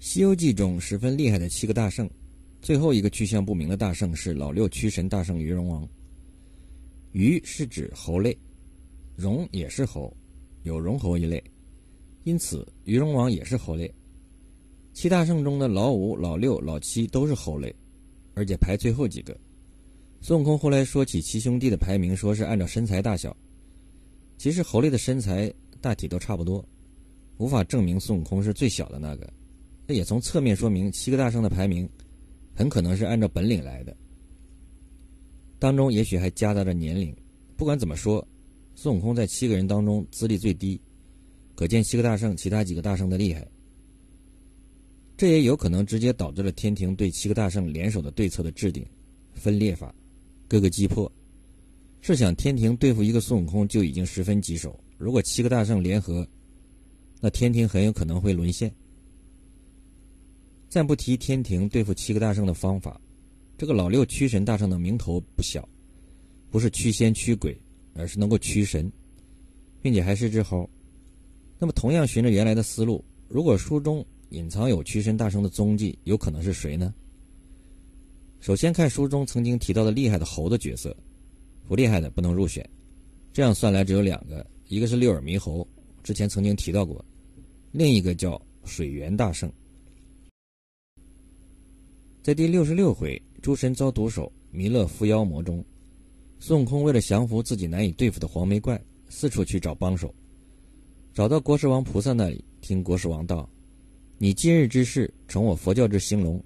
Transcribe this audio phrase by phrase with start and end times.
[0.00, 2.08] 西游记》中十分厉害的七个大圣，
[2.62, 5.86] 最后一个去向不明的大圣是老六驱神大圣鱼龙王。
[7.12, 8.34] 鱼是指猴类，
[9.14, 10.10] 龙也是猴，
[10.62, 11.42] 有龙猴一类，
[12.24, 13.92] 因此鱼龙王也是猴类。
[14.94, 17.72] 七大圣中的老五、老六、老七都是猴类，
[18.32, 19.38] 而且排最后几个。
[20.22, 23.36] 孙悟空后来说起七兄弟的排名，说是按照身材大小。
[24.38, 26.66] 其实猴类的身材大体都差不多，
[27.36, 29.30] 无法证明孙悟空是最小的那个。
[29.90, 31.88] 这也从侧面说明七个大圣的排名
[32.54, 33.96] 很可能是按照本领来的，
[35.58, 37.12] 当中也许还夹杂着年龄。
[37.56, 38.24] 不管怎么说，
[38.76, 40.80] 孙悟空在七个人当中资历最低，
[41.56, 43.44] 可见七个大圣其他几个大圣的厉害。
[45.16, 48.86] 这也有可能直接导致了天庭对七个大圣联手的对策的制定，
[49.34, 49.92] 分裂法，
[50.46, 51.10] 各个击破。
[52.00, 56.24] 试想，天庭对付一个孙悟空就已经十分棘手，如果七个大圣联合，
[57.20, 58.72] 那天庭很有可能会沦陷。
[60.70, 62.98] 暂不提天庭对付七个大圣的方法，
[63.58, 65.68] 这个老六驱神大圣的名头不小，
[66.48, 67.60] 不是驱仙驱鬼，
[67.92, 68.90] 而是能够驱神，
[69.82, 70.70] 并且还是只猴。
[71.58, 76.94] 那么，同样循着原来的思路，如果书中隐藏有驱神大圣的踪迹，有可能是谁呢？
[78.38, 80.96] 首先看书中曾经提到的厉害的猴的角色。
[81.66, 82.68] 不厉害的不能入选，
[83.32, 85.66] 这样算来只有两个，一个是六耳猕猴，
[86.04, 87.04] 之前曾经提到过，
[87.72, 89.52] 另一个叫水源大圣。
[92.22, 95.64] 在第六十六回诸神遭毒手，弥勒伏妖魔中，
[96.38, 100.14] 孙悟空为了降服自己难以对付的黄眉怪，四处去找帮手，
[101.14, 103.48] 找到国师王菩萨那里，听国师王道
[104.18, 106.42] ：“你今日之事，成我佛教之兴隆，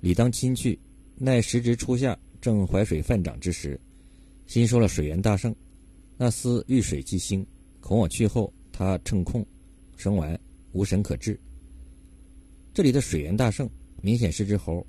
[0.00, 0.78] 理当亲去。
[1.16, 3.80] 奈时值初夏，正淮水泛涨之时。”
[4.46, 5.54] 新收了水源大圣，
[6.18, 7.44] 那厮遇水即兴，
[7.80, 9.42] 恐我去后，他趁空
[9.96, 10.38] 生完，
[10.72, 11.40] 无神可治。
[12.74, 13.66] 这里的水源大圣
[14.04, 14.86] 明显是只猴，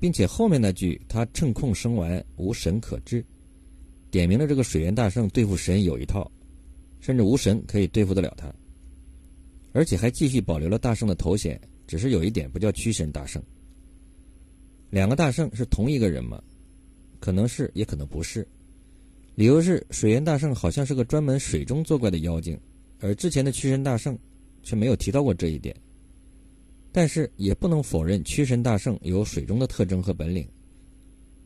[0.00, 3.22] 并且后面那句他趁空生完，无神可治，
[4.10, 6.32] 点明了这个水源大圣对付神有一套，
[7.00, 8.50] 甚至无神可以对付得了他，
[9.72, 13.42] 而且还继续保留了大圣的头衔，只是有一点不叫驱神大圣。
[14.88, 16.42] 两个大圣是同一个人吗？
[17.20, 18.46] 可能是，也可能不是。
[19.34, 22.58] 理由是水源大圣好像是个专门水中作怪的妖精，
[23.00, 24.18] 而之前的驱神大圣
[24.62, 25.76] 却没有提到过这一点。
[26.96, 30.48] 但是也不能否认驱神大圣有水中的特征和本领，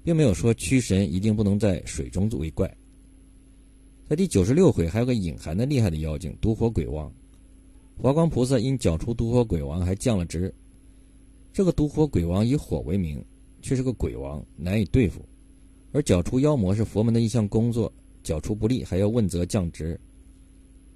[0.04, 2.70] 并没有说驱神一定不能在水中为怪。
[4.06, 7.10] 在第九十六回还有个隐含的厉害的妖精毒火鬼王，
[7.96, 10.54] 华光菩萨因剿除毒火鬼王还降了职。
[11.50, 13.24] 这个毒火鬼王以火为名，
[13.62, 15.26] 却是个鬼王，难以对付。
[15.92, 17.90] 而剿除妖魔是佛门的一项工作，
[18.22, 19.98] 剿除不利还要问责降职。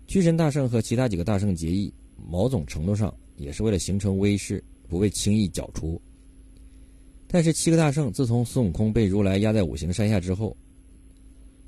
[0.07, 6.01] 驱神大圣和其他几个大圣结义，某种程度上也是为了形成威势，不被轻易剿除。
[7.27, 10.57] 但是七个大圣自从孙悟空被如来压在五行山下之后，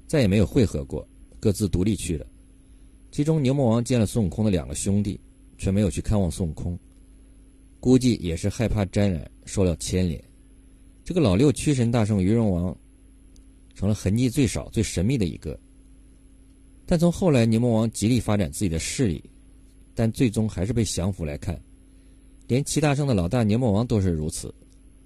[0.06, 1.08] 再也没有会合过，
[1.40, 2.26] 各自独立去了。
[3.10, 5.18] 其中牛魔王见了孙悟空的两个兄弟，
[5.56, 6.78] 却没有去看望孙悟空，
[7.80, 10.22] 估计也是害怕沾染，受了牵连。
[11.04, 12.76] 这个老六驱神大圣鱼龙王。
[13.76, 15.58] 成了痕迹最少、最神秘的一个。
[16.86, 19.22] 但从后来牛魔王极力发展自己的势力，
[19.94, 21.58] 但最终还是被降服来看，
[22.46, 24.54] 连齐大圣的老大牛魔王都是如此，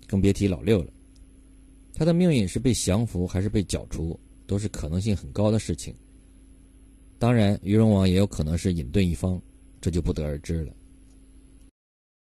[0.07, 0.93] 更别提老六了。
[1.95, 5.95] 他的命运是被降服还是被剿除，都是可能性很高的事情。
[7.19, 9.41] 当然，鱼龙王也有可能是隐遁一方，
[9.81, 10.73] 这就不得而知了。